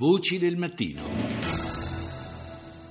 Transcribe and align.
Voci 0.00 0.38
del 0.38 0.56
mattino. 0.56 1.02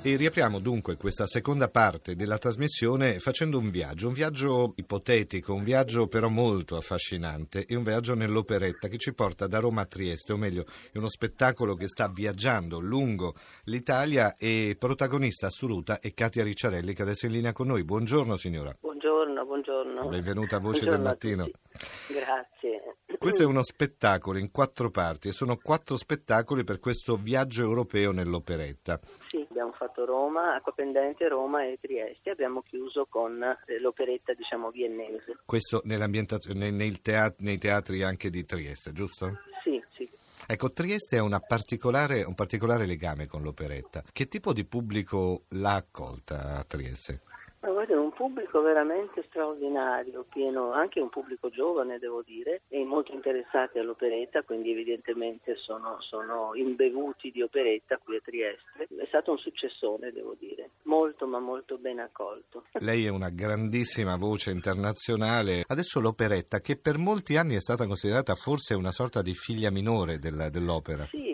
E 0.03 0.15
riapriamo 0.15 0.59
dunque 0.59 0.95
questa 0.95 1.25
seconda 1.25 1.67
parte 1.67 2.15
della 2.15 2.37
trasmissione 2.37 3.17
facendo 3.17 3.57
un 3.57 3.71
viaggio, 3.71 4.09
un 4.09 4.13
viaggio 4.13 4.73
ipotetico, 4.75 5.55
un 5.55 5.63
viaggio 5.63 6.05
però 6.05 6.29
molto 6.29 6.77
affascinante, 6.77 7.65
è 7.65 7.73
un 7.73 7.81
viaggio 7.81 8.13
nell'operetta 8.13 8.87
che 8.87 8.97
ci 8.97 9.15
porta 9.15 9.47
da 9.47 9.57
Roma 9.57 9.81
a 9.81 9.85
Trieste, 9.87 10.33
o 10.33 10.37
meglio 10.37 10.65
è 10.91 10.99
uno 10.99 11.09
spettacolo 11.09 11.73
che 11.73 11.87
sta 11.87 12.07
viaggiando 12.09 12.77
lungo 12.77 13.33
l'Italia 13.63 14.35
e 14.35 14.75
protagonista 14.77 15.47
assoluta 15.47 15.97
è 15.97 16.13
Katia 16.13 16.43
Ricciarelli 16.43 16.93
che 16.93 17.01
adesso 17.01 17.25
è 17.25 17.29
in 17.29 17.33
linea 17.33 17.53
con 17.53 17.65
noi. 17.65 17.83
Buongiorno 17.83 18.35
signora. 18.35 18.71
Buongiorno, 18.79 19.45
buongiorno. 19.45 20.09
Benvenuta 20.09 20.57
a 20.57 20.59
Voci 20.59 20.85
Buongiorno 20.85 20.91
del 20.91 20.99
a 20.99 21.09
Mattino. 21.09 21.45
tutti. 21.45 22.13
Grazie. 22.13 22.98
Questo 23.19 23.43
è 23.43 23.45
uno 23.45 23.63
spettacolo 23.63 24.37
in 24.37 24.49
quattro 24.49 24.89
parti 24.89 25.27
e 25.27 25.33
sono 25.33 25.57
quattro 25.57 25.97
spettacoli 25.97 26.63
per 26.63 26.79
questo 26.79 27.17
viaggio 27.17 27.63
europeo 27.63 28.13
nell'operetta. 28.13 28.97
Sì, 29.27 29.45
abbiamo 29.49 29.73
fatto 29.73 30.05
Roma, 30.05 30.55
Acquapendente, 30.55 31.27
Roma 31.27 31.65
e 31.65 31.77
Trieste. 31.81 32.29
Abbiamo 32.29 32.61
chiuso 32.61 33.07
con 33.09 33.43
eh, 33.43 33.79
l'operetta, 33.81 34.33
diciamo, 34.33 34.71
viennese. 34.71 35.37
Questo 35.43 35.81
nell'ambientazione, 35.83 36.71
nei, 36.71 37.01
teatri, 37.01 37.43
nei 37.43 37.57
teatri 37.57 38.03
anche 38.03 38.29
di 38.29 38.45
Trieste, 38.45 38.93
giusto? 38.93 39.37
Sì, 39.63 39.83
sì. 39.91 40.09
Ecco, 40.47 40.71
Trieste 40.71 41.17
ha 41.17 41.39
particolare- 41.41 42.23
un 42.23 42.35
particolare 42.35 42.85
legame 42.85 43.27
con 43.27 43.41
l'operetta. 43.41 44.01
Che 44.13 44.27
tipo 44.29 44.53
di 44.53 44.63
pubblico 44.63 45.43
l'ha 45.49 45.75
accolta 45.75 46.55
a 46.55 46.63
Trieste? 46.63 47.19
Ma 47.59 47.71
guarda, 47.71 47.93
è 47.93 47.97
un 47.97 48.08
pubblico 48.19 48.59
veramente 48.61 49.23
straordinario, 49.29 50.25
pieno, 50.29 50.73
anche 50.73 50.99
un 50.99 51.07
pubblico 51.07 51.49
giovane, 51.49 51.99
devo 51.99 52.21
dire, 52.21 52.63
e 52.67 52.83
molto 52.83 53.13
interessati 53.13 53.79
all'operetta, 53.79 54.41
quindi 54.43 54.71
evidentemente 54.71 55.55
sono, 55.55 56.01
sono 56.01 56.51
imbevuti 56.53 57.31
di 57.31 57.41
operetta 57.41 57.97
qui 57.97 58.17
a 58.17 58.21
Trieste. 58.21 58.89
È 58.93 59.05
stato 59.07 59.31
un 59.31 59.37
successone, 59.37 60.11
devo 60.11 60.35
dire, 60.37 60.71
molto 60.83 61.27
ma 61.27 61.39
molto 61.39 61.77
ben 61.77 61.99
accolto. 61.99 62.65
Lei 62.79 63.05
è 63.05 63.09
una 63.09 63.29
grandissima 63.29 64.17
voce 64.17 64.51
internazionale. 64.51 65.63
Adesso 65.65 66.01
l'operetta, 66.01 66.59
che 66.59 66.75
per 66.75 66.97
molti 66.97 67.37
anni 67.37 67.55
è 67.55 67.61
stata 67.61 67.87
considerata 67.87 68.35
forse 68.35 68.73
una 68.73 68.91
sorta 68.91 69.21
di 69.21 69.33
figlia 69.33 69.71
minore 69.71 70.19
della- 70.19 70.49
dell'opera. 70.49 71.07
Sì, 71.09 71.28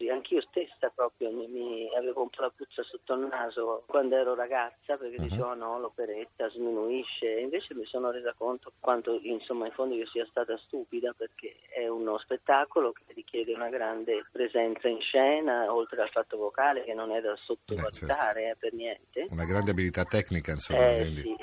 infatti, 0.00 0.08
anch'io 0.08 0.40
stessa 0.42 0.90
proprio 0.94 1.30
mi, 1.30 1.46
mi- 1.48 1.94
avevo 1.94 2.22
un 2.22 2.30
po' 2.30 2.42
la 2.42 2.52
puzza 2.54 2.82
sotto 2.82 3.14
il 3.14 3.28
naso 3.30 3.84
quando 3.86 4.16
ero 4.16 4.34
ragazza 4.34 4.96
perché 4.96 5.18
Mhm. 5.18 5.22
dicevo 5.28 5.54
no, 5.54 5.78
l'operetta 5.78 6.48
sminuisce. 6.50 7.40
Invece 7.40 7.74
mi 7.74 7.84
sono 7.84 8.10
resa 8.10 8.34
conto 8.36 8.72
quanto 8.80 9.18
insomma 9.22 9.66
in 9.66 9.72
fondo 9.72 9.94
io 9.94 10.06
sia 10.06 10.26
stata 10.30 10.56
stupida 10.58 11.12
perché 11.16 11.56
è 11.68 11.86
uno 11.88 12.18
spettacolo 12.18 12.92
che 12.92 13.04
richiede 13.14 13.52
una 13.52 13.68
grande 13.68 14.24
presenza 14.30 14.88
in 14.88 15.00
scena, 15.00 15.72
oltre 15.72 16.00
al 16.02 16.10
fatto 16.10 16.36
vocale 16.36 16.84
che 16.84 16.94
non 16.94 17.10
è 17.12 17.20
da 17.20 17.36
sottovalutare 17.36 18.50
eh, 18.50 18.56
per 18.58 18.72
niente. 18.72 19.26
Una 19.30 19.44
grande 19.44 19.72
abilità 19.72 20.04
tecnica, 20.04 20.52
insomma. 20.52 20.90
Eh, 20.90 21.04
sì, 21.04 21.36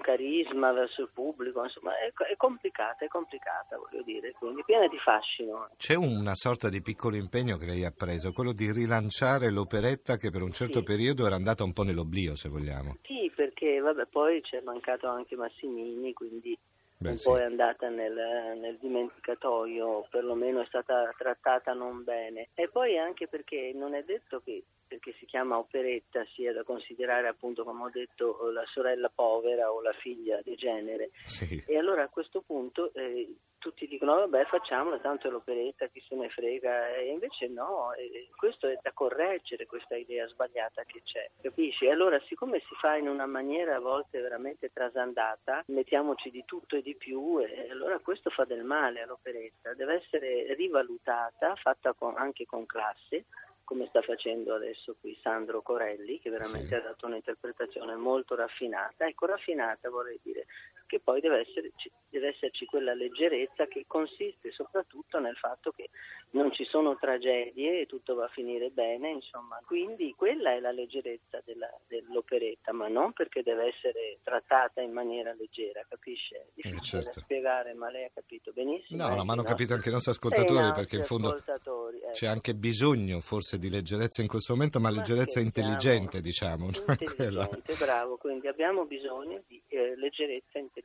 un 0.00 0.02
carisma 0.02 0.72
verso 0.72 1.02
il 1.02 1.10
pubblico, 1.12 1.62
insomma 1.62 1.92
è, 1.98 2.10
è 2.32 2.36
complicata, 2.36 3.04
è 3.04 3.08
complicata 3.08 3.76
voglio 3.76 4.02
dire, 4.02 4.32
quindi 4.32 4.64
piena 4.64 4.88
di 4.88 4.98
fascino. 4.98 5.68
C'è 5.76 5.94
una 5.94 6.34
sorta 6.34 6.70
di 6.70 6.80
piccolo 6.80 7.16
impegno 7.16 7.58
che 7.58 7.66
lei 7.66 7.84
ha 7.84 7.92
preso, 7.92 8.32
quello 8.32 8.52
di 8.52 8.72
rilanciare 8.72 9.50
l'operetta 9.50 10.16
che 10.16 10.30
per 10.30 10.42
un 10.42 10.52
certo 10.52 10.78
Sì. 10.78 10.84
periodo 10.84 11.26
era 11.26 11.34
andata 11.34 11.62
un 11.62 11.72
po' 11.72 11.82
nell'oblio, 11.82 12.34
se 12.34 12.48
vogliamo. 12.48 12.96
Sì, 13.02 13.30
perché 13.34 13.78
vabbè, 13.78 14.06
poi 14.06 14.40
c'è 14.40 14.60
mancato 14.62 15.06
anche 15.08 15.36
Massimini, 15.36 16.12
quindi 16.14 16.58
Beh, 17.00 17.10
un 17.10 17.16
sì. 17.16 17.28
po' 17.28 17.38
è 17.38 17.44
andata 17.44 17.88
nel, 17.88 18.58
nel 18.58 18.76
dimenticatoio, 18.78 20.06
perlomeno 20.10 20.60
è 20.60 20.66
stata 20.66 21.10
trattata 21.16 21.72
non 21.72 22.04
bene. 22.04 22.50
E 22.52 22.68
poi 22.68 22.98
anche 22.98 23.26
perché 23.26 23.72
non 23.74 23.94
è 23.94 24.02
detto 24.04 24.40
che 24.44 24.62
perché 24.86 25.14
si 25.18 25.24
chiama 25.24 25.56
operetta 25.56 26.26
sia 26.34 26.52
da 26.52 26.64
considerare 26.64 27.28
appunto 27.28 27.62
come 27.62 27.84
ho 27.84 27.90
detto 27.90 28.50
la 28.50 28.64
sorella 28.66 29.08
povera 29.08 29.72
o 29.72 29.80
la 29.80 29.92
figlia 29.92 30.40
di 30.42 30.56
genere. 30.56 31.10
Sì. 31.24 31.62
E 31.66 31.78
allora 31.78 32.02
a 32.02 32.08
questo 32.08 32.42
punto 32.42 32.92
eh, 32.92 33.34
tutti 33.60 33.86
dicono 33.86 34.16
vabbè 34.16 34.46
facciamola, 34.46 34.98
tanto 34.98 35.28
è 35.28 35.30
l'operetta, 35.30 35.86
chi 35.86 36.02
se 36.08 36.16
ne 36.16 36.28
frega, 36.30 36.96
e 36.96 37.10
invece 37.10 37.46
no, 37.46 37.92
e 37.92 38.28
questo 38.34 38.66
è 38.66 38.76
da 38.82 38.90
correggere 38.92 39.66
questa 39.66 39.94
idea 39.96 40.26
sbagliata 40.26 40.82
che 40.84 41.02
c'è, 41.04 41.30
capisci? 41.40 41.84
E 41.84 41.90
allora 41.92 42.18
siccome 42.26 42.58
si 42.60 42.74
fa 42.80 42.96
in 42.96 43.06
una 43.06 43.26
maniera 43.26 43.76
a 43.76 43.80
volte 43.80 44.20
veramente 44.20 44.72
trasandata, 44.72 45.62
mettiamoci 45.66 46.30
di 46.30 46.44
tutto 46.44 46.76
e 46.76 46.82
di 46.82 46.96
più, 46.96 47.38
e 47.38 47.68
allora 47.70 47.98
questo 48.00 48.30
fa 48.30 48.44
del 48.44 48.64
male 48.64 49.02
all'operetta, 49.02 49.74
deve 49.74 49.94
essere 50.02 50.54
rivalutata, 50.54 51.54
fatta 51.56 51.92
con- 51.92 52.16
anche 52.16 52.46
con 52.46 52.64
classe, 52.66 53.26
come 53.62 53.86
sta 53.86 54.02
facendo 54.02 54.54
adesso 54.54 54.96
qui 55.00 55.16
Sandro 55.22 55.62
Corelli, 55.62 56.18
che 56.18 56.28
veramente 56.30 56.68
Sì. 56.68 56.74
ha 56.74 56.80
dato 56.80 57.06
un'interpretazione 57.06 57.94
molto 57.94 58.34
raffinata. 58.34 59.06
Ecco, 59.06 59.26
raffinata 59.26 59.88
vorrei 59.90 60.18
dire 60.24 60.46
che 60.90 60.98
poi 60.98 61.20
deve, 61.20 61.46
essere- 61.46 61.70
deve 62.08 62.30
esserci 62.30 62.66
quella 62.66 62.94
leggerezza 62.94 63.68
che 63.68 63.84
consiste 63.86 64.50
soprattutto 64.50 65.20
nel 65.20 65.36
fatto 65.36 65.70
che 65.70 65.90
non 66.30 66.52
ci 66.52 66.64
sono 66.64 66.96
tragedie 66.98 67.82
e 67.82 67.86
tutto 67.86 68.16
va 68.16 68.24
a 68.24 68.28
finire 68.28 68.70
bene, 68.70 69.10
insomma. 69.10 69.60
Quindi 69.64 70.12
quella 70.16 70.52
è 70.52 70.58
la 70.58 70.72
leggerezza 70.72 71.40
della- 71.44 71.72
dell'operetta, 71.86 72.72
ma 72.72 72.88
non 72.88 73.12
perché 73.12 73.44
deve 73.44 73.68
essere 73.68 74.18
trattata 74.24 74.80
in 74.80 74.90
maniera 74.90 75.32
leggera, 75.32 75.86
capisce? 75.88 76.38
È 76.38 76.50
difficile 76.54 77.02
certo. 77.04 77.10
da 77.14 77.20
spiegare, 77.20 77.72
ma 77.74 77.88
lei 77.88 78.06
ha 78.06 78.10
capito 78.12 78.50
benissimo. 78.52 79.00
No, 79.00 79.14
no, 79.14 79.22
eh, 79.22 79.24
ma 79.24 79.32
hanno 79.32 79.42
no? 79.42 79.48
capito 79.48 79.74
anche 79.74 79.90
i 79.90 79.92
nostri 79.92 80.10
Eh, 80.10 80.14
ascoltatori 80.14 80.66
no, 80.66 80.72
perché 80.72 80.96
in 80.96 81.02
fondo 81.04 81.36
ecco. 81.36 82.10
c'è 82.10 82.26
anche 82.26 82.54
bisogno 82.54 83.20
forse 83.20 83.58
di 83.58 83.70
leggerezza 83.70 84.22
in 84.22 84.28
questo 84.28 84.54
momento, 84.54 84.80
ma 84.80 84.90
Ma 84.90 84.96
leggerezza 84.96 85.38
intelligente, 85.38 86.20
diciamo. 86.20 86.66
Intelligente, 86.66 87.74
bravo, 87.78 88.16
quindi 88.16 88.48
abbiamo 88.48 88.86
bisogno 88.86 89.40
di 89.46 89.62
eh, 89.68 89.94
leggerezza 89.96 90.58
intelligente. 90.58 90.78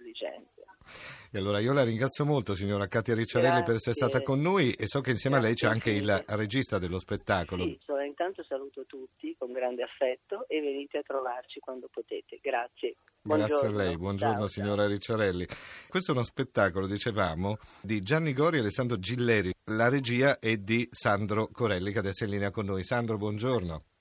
E 1.31 1.37
allora 1.37 1.59
io 1.59 1.73
la 1.73 1.83
ringrazio 1.83 2.25
molto, 2.25 2.55
signora 2.55 2.87
Katia 2.87 3.15
Ricciarelli, 3.15 3.63
per 3.63 3.75
essere 3.75 3.93
Grazie. 3.93 4.07
stata 4.07 4.21
con 4.21 4.41
noi 4.41 4.71
e 4.71 4.87
so 4.87 5.01
che 5.01 5.11
insieme 5.11 5.37
a 5.37 5.39
lei 5.39 5.53
c'è 5.53 5.67
anche 5.67 5.93
Grazie 5.99 6.25
il 6.25 6.37
regista 6.37 6.79
dello 6.79 6.99
spettacolo. 6.99 7.63
Sì, 7.63 7.79
so- 7.83 7.99
intanto 7.99 8.43
saluto 8.43 8.85
tutti 8.85 9.35
con 9.37 9.51
grande 9.51 9.83
affetto 9.83 10.47
e 10.47 10.61
venite 10.61 10.99
a 10.99 11.01
trovarci 11.01 11.59
quando 11.59 11.89
potete. 11.91 12.39
Grazie. 12.41 12.95
Grazie 13.21 13.43
a 13.43 13.47
Buongiorno. 13.47 13.77
lei, 13.77 13.97
buongiorno 13.97 14.37
Ciao, 14.37 14.47
signora 14.47 14.87
Ricciarelli. 14.87 15.45
Questo 15.89 16.11
è 16.11 16.15
uno 16.15 16.23
spettacolo, 16.23 16.87
dicevamo, 16.87 17.57
di 17.81 18.01
Gianni 18.01 18.33
Gori 18.33 18.57
e 18.57 18.59
Alessandro 18.61 18.97
Gilleri. 18.97 19.51
La 19.65 19.89
regia 19.89 20.39
è 20.39 20.55
di 20.57 20.87
Sandro 20.91 21.49
Corelli 21.51 21.91
che 21.91 21.99
adesso 21.99 22.23
è 22.23 22.27
in 22.27 22.33
linea 22.33 22.51
con 22.51 22.65
noi. 22.65 22.83
Sandro, 22.83 23.17
buongiorno. 23.17 23.65
Buongiorno. 23.65 23.94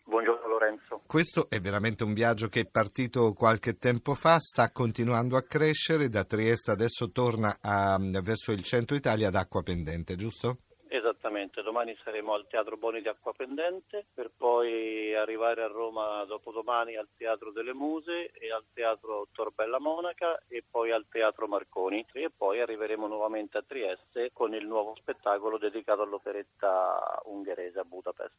Questo 1.15 1.49
è 1.49 1.61
veramente 1.61 2.03
un 2.03 2.13
viaggio 2.13 2.49
che 2.49 2.63
è 2.63 2.67
partito 2.69 3.35
qualche 3.35 3.79
tempo 3.79 4.17
fa, 4.17 4.41
sta 4.41 4.73
continuando 4.73 5.37
a 5.37 5.43
crescere, 5.43 6.09
da 6.09 6.25
Trieste 6.25 6.73
adesso 6.73 7.13
torna 7.13 7.57
a- 7.61 7.97
verso 8.21 8.51
il 8.51 8.65
centro 8.65 8.97
Italia 8.97 9.29
ad 9.29 9.37
Acqua 9.37 9.63
Pendente, 9.63 10.17
giusto? 10.17 10.57
Esattamente, 10.89 11.63
domani 11.63 11.97
saremo 12.03 12.35
al 12.35 12.49
Teatro 12.49 12.77
Boni 12.77 13.01
di 13.01 13.09
Acquapendente 13.09 14.07
per 14.13 14.33
poi 14.37 15.15
arrivare 15.15 15.63
a 15.63 15.69
Roma 15.69 16.25
dopodomani 16.25 16.97
al 16.97 17.09
Teatro 17.17 17.53
delle 17.53 17.75
Muse 17.75 18.31
e 18.33 18.51
al 18.51 18.65
Teatro 18.73 19.29
Torbella 19.33 19.79
Monaca 19.79 20.43
e 20.49 20.65
poi 20.69 20.91
al 20.91 21.07
Teatro 21.09 21.47
Marconi 21.47 22.05
e 22.13 22.31
poi 22.37 22.61
arriveremo 22.61 23.07
nuovamente 23.07 23.59
a 23.59 23.65
Trieste 23.67 24.31
con 24.33 24.53
il 24.53 24.67
nuovo 24.67 24.95
spettacolo 24.97 25.59
dedicato 25.59 26.03
all'operetta 26.03 27.21
ungherese 27.27 27.79
a 27.79 27.85
Budapest. 27.85 28.37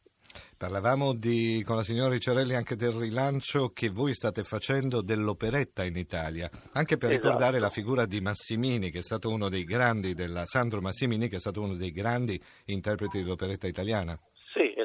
Parlavamo 0.58 1.12
di- 1.12 1.62
con 1.66 1.76
la 1.76 1.84
signora 1.84 2.12
Ricciarelli 2.14 2.54
anche 2.54 2.76
del 2.76 2.92
rilancio 2.92 3.72
che 3.74 3.90
voi 3.90 4.14
state 4.14 4.42
facendo 4.42 5.02
dell'operetta 5.02 5.84
in 5.84 5.96
Italia, 5.96 6.50
anche 6.72 6.96
per 6.96 7.10
Esatto. 7.10 7.26
ricordare 7.26 7.58
la 7.58 7.68
figura 7.68 8.06
di 8.06 8.22
Massimini, 8.22 8.90
che 8.90 9.00
è 9.00 9.02
stato 9.02 9.28
uno 9.28 9.50
dei 9.50 9.64
grandi, 9.64 10.14
della 10.14 10.46
Sandro 10.46 10.80
Massimini, 10.80 11.28
che 11.28 11.36
è 11.36 11.40
stato 11.40 11.60
uno 11.60 11.74
dei 11.74 11.90
grandi 11.90 12.40
interpreti 12.66 13.18
dell'operetta 13.22 13.66
italiana. 13.66 14.18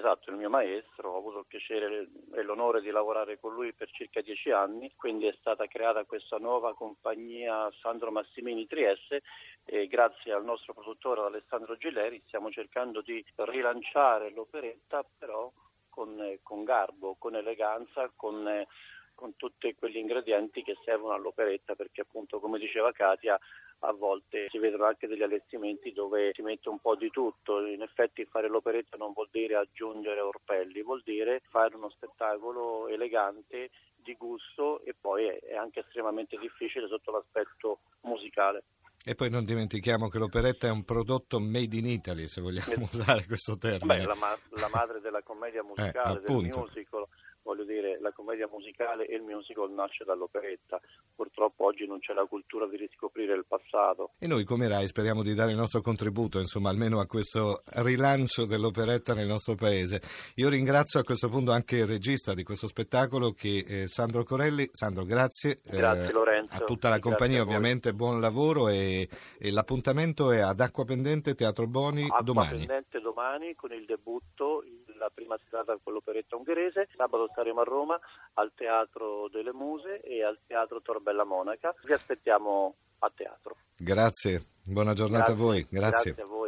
Esatto, 0.02 0.32
il 0.32 0.38
mio 0.38 0.50
maestro, 0.50 1.12
ho 1.12 1.18
avuto 1.20 1.38
il 1.38 1.46
piacere 1.46 2.08
e 2.34 2.42
l'onore 2.42 2.82
di 2.82 2.90
lavorare 2.90 3.40
con 3.40 3.54
lui 3.54 3.72
per 3.72 3.92
circa 3.92 4.22
dieci 4.22 4.50
anni, 4.50 4.92
quindi 4.96 5.28
è 5.28 5.36
stata 5.40 5.68
creata 5.68 6.06
questa 6.06 6.38
nuova 6.38 6.74
compagnia 6.74 7.72
Sandro 7.80 8.10
Massimini 8.10 8.66
Trieste 8.66 9.22
e 9.64 9.86
grazie 9.86 10.34
al 10.34 10.44
nostro 10.44 10.74
produttore 10.74 11.22
Alessandro 11.22 11.78
Gileri 11.78 12.20
stiamo 12.26 12.50
cercando 12.50 13.02
di 13.02 13.24
rilanciare 13.36 14.32
l'operetta 14.32 15.06
però 15.20 15.52
con, 15.88 16.40
con 16.42 16.64
garbo, 16.64 17.16
con 17.20 17.36
eleganza, 17.36 18.12
con, 18.16 18.66
con 19.14 19.36
tutti 19.36 19.76
quegli 19.76 19.98
ingredienti 19.98 20.64
che 20.64 20.78
servono 20.84 21.14
all'operetta 21.14 21.76
perché 21.76 22.02
appunto 22.02 22.40
come 22.40 22.58
diceva 22.58 22.92
Katia 22.92 23.40
a 23.84 23.94
volte 23.94 24.48
si 24.50 24.58
vedono 24.58 24.86
anche 24.86 25.08
degli 25.08 25.24
allestimenti 25.24 25.92
dove 25.92 26.32
si 26.34 26.42
mette 26.42 26.70
un 26.70 26.80
po' 26.80 26.96
di 26.96 27.10
tutto, 27.10 27.66
in 27.66 27.82
effetti 27.82 28.26
fare 28.26 28.48
l'operetta 28.48 28.98
non 28.98 29.14
vuol 29.14 29.30
dire 29.32 29.56
aggiungere 29.56 30.20
orpelli, 30.20 30.84
vuol 30.84 31.02
dire 31.04 31.42
fare 31.50 31.76
uno 31.76 31.90
spettacolo 31.90 32.88
elegante, 32.88 33.72
di 34.04 34.16
gusto 34.16 34.82
e 34.84 34.96
poi 35.00 35.28
è, 35.28 35.56
anche 35.56 35.82
estremamente 35.82 36.38
difficile 36.38 36.88
sotto 36.88 37.12
l'aspetto 37.12 37.80
musicale. 38.02 38.64
E 39.04 39.16
poi 39.16 39.32
non 39.32 39.46
dimentichiamo 39.46 40.10
che 40.10 40.20
l'operetta 40.20 40.68
è 40.68 40.72
un 40.72 40.84
prodotto 40.84 41.40
made 41.40 41.76
in 41.76 41.88
Italy, 41.88 42.28
se 42.28 42.40
vogliamo 42.40 42.84
usare 42.92 43.26
questo 43.26 43.58
termine. 43.58 43.98
Beh, 43.98 44.06
la, 44.06 44.16
ma- 44.16 44.38
la 44.50 44.70
madre 44.72 45.02
della 45.02 45.24
commedia 45.24 45.64
musicale, 45.64 46.20
eh, 46.20 46.22
del 46.22 46.36
musical 46.36 47.08
voglio 47.44 47.64
dire, 47.64 48.00
la 48.00 48.12
commedia 48.12 48.48
musicale 48.52 49.06
e 49.06 49.16
il 49.16 49.22
musical 49.22 49.72
nasce 49.72 50.04
dall'operetta. 50.04 50.80
Purtroppo 51.16 51.66
oggi 51.66 51.86
non 51.86 52.00
c'è 52.00 52.14
la 52.14 52.26
cultura 52.26 52.68
di 52.68 52.78
riscoprire 52.78 53.34
il 53.34 53.46
passato. 53.48 54.12
E 54.20 54.28
noi 54.28 54.44
come 54.44 54.68
RAI 54.68 54.88
speriamo 54.88 55.24
di 55.24 55.34
dare 55.34 55.52
il 55.52 55.58
nostro 55.58 55.82
contributo, 55.82 56.40
insomma, 56.40 56.70
almeno 56.70 57.00
a 57.00 57.06
questo 57.06 57.64
rilancio 57.76 58.46
dell'operetta 58.46 59.14
nel 59.14 59.28
nostro 59.28 59.56
paese. 59.56 60.02
Io 60.36 60.50
ringrazio 60.50 61.00
a 61.00 61.04
questo 61.04 61.30
punto 61.30 61.52
anche 61.52 61.78
il 61.78 61.88
regista 61.88 62.34
di 62.34 62.44
questo 62.44 62.68
spettacolo 62.68 63.32
che 63.32 63.64
è 63.68 63.88
Sandro 63.88 64.24
Corelli. 64.24 64.68
Sandro, 64.72 65.04
grazie. 65.04 65.58
Grazie 65.64 66.10
eh, 66.10 66.12
Lorenzo. 66.12 66.54
A 66.54 66.60
tutta 66.60 66.90
la 66.90 67.00
compagnia 67.00 67.42
ovviamente 67.42 67.94
buon 67.94 68.20
lavoro 68.20 68.68
e, 68.68 69.08
e, 69.40 69.52
l'appuntamento 69.52 70.32
è 70.32 70.40
ad 70.40 70.60
Acqua 70.60 70.86
Pendente 70.86 71.36
Teatro 71.36 71.68
Boni 71.68 72.04
Acqua 72.04 72.22
domani. 72.22 72.48
Acqua 72.48 72.66
Pendente 72.66 73.00
domani 73.00 73.56
con 73.56 73.72
il 73.72 73.86
debutto 73.86 74.64
la 75.02 75.12
prima 75.14 75.38
serata 75.50 75.78
con 75.82 75.94
l'operetta 75.94 76.36
ungherese, 76.36 76.88
sabato 76.96 77.30
saremo 77.34 77.62
a 77.62 77.64
Roma 77.64 78.00
al 78.36 78.52
Teatro 78.56 79.28
delle 79.30 79.52
Muse 79.52 80.02
e 80.02 80.24
al 80.24 80.40
Teatro 80.46 80.82
Torbella 80.82 81.24
Monaca. 81.24 81.74
Vi 81.84 81.92
aspettiamo 81.92 82.76
a 83.00 83.12
teatro. 83.14 83.56
Grazie, 83.76 84.46
buona 84.64 84.94
giornata 84.94 85.34
Grazie. 85.34 85.34
a 85.34 85.46
voi. 85.46 85.68
Grazie. 85.70 86.14
Grazie 86.14 86.24
a 86.24 86.26
voi. 86.26 86.41